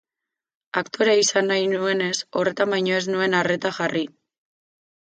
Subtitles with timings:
[0.81, 2.09] Aktorea izan nahi nuenez,
[2.41, 4.05] horretan baino ez nuen arreta jarri.